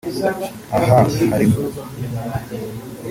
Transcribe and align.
Aha 0.75 0.97
harimo 1.27 1.59